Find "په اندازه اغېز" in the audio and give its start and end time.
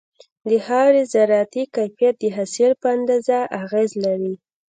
2.81-3.91